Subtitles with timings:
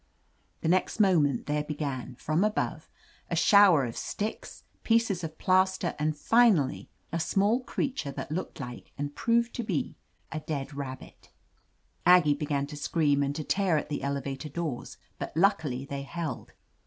[0.61, 2.89] The next moment there began, from above,
[3.29, 8.91] a shower of sticks, pieces of plaster, and finally, a small creature that looked like,
[8.97, 9.95] and I>roved to be,
[10.31, 11.29] a dead rabbit
[12.03, 16.53] Aggie began to scream and to tear at the elevator doors, but luckily they held.